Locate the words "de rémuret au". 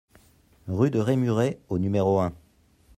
0.89-1.77